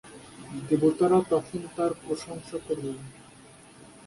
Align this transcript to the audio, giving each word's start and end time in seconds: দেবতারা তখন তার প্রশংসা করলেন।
দেবতারা 0.67 1.19
তখন 1.29 1.61
তার 1.75 1.91
প্রশংসা 2.03 2.57
করলেন। 2.67 2.97